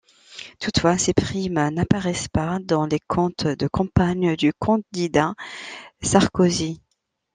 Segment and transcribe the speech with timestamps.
[0.59, 5.35] Toutefois, ces primes n'apparaissent pas dans les comptes de campagne du candidat
[6.01, 6.81] Sarkozy.